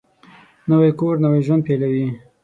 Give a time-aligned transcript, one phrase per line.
[0.69, 2.07] نوی کور نوی ژوند پېلوي